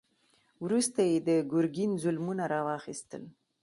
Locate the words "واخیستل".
2.67-3.23